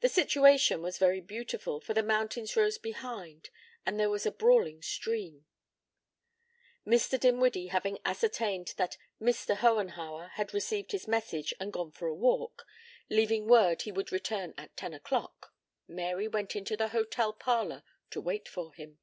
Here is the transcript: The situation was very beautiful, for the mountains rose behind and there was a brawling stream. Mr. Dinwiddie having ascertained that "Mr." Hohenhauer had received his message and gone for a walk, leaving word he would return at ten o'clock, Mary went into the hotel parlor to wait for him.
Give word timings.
The 0.00 0.10
situation 0.10 0.82
was 0.82 0.98
very 0.98 1.22
beautiful, 1.22 1.80
for 1.80 1.94
the 1.94 2.02
mountains 2.02 2.54
rose 2.54 2.76
behind 2.76 3.48
and 3.86 3.98
there 3.98 4.10
was 4.10 4.26
a 4.26 4.30
brawling 4.30 4.82
stream. 4.82 5.46
Mr. 6.86 7.18
Dinwiddie 7.18 7.68
having 7.68 7.98
ascertained 8.04 8.74
that 8.76 8.98
"Mr." 9.18 9.56
Hohenhauer 9.56 10.32
had 10.34 10.52
received 10.52 10.92
his 10.92 11.08
message 11.08 11.54
and 11.58 11.72
gone 11.72 11.92
for 11.92 12.08
a 12.08 12.14
walk, 12.14 12.66
leaving 13.08 13.46
word 13.48 13.80
he 13.80 13.90
would 13.90 14.12
return 14.12 14.52
at 14.58 14.76
ten 14.76 14.92
o'clock, 14.92 15.54
Mary 15.88 16.28
went 16.28 16.54
into 16.54 16.76
the 16.76 16.88
hotel 16.88 17.32
parlor 17.32 17.82
to 18.10 18.20
wait 18.20 18.46
for 18.46 18.74
him. 18.74 18.98